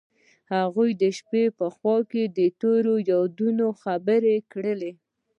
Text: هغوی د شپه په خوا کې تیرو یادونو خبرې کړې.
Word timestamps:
هغوی 0.55 0.89
د 1.01 1.03
شپه 1.17 1.43
په 1.59 1.65
خوا 1.75 1.97
کې 2.11 2.23
تیرو 2.61 2.95
یادونو 3.11 3.67
خبرې 3.81 4.35
کړې. 4.51 4.91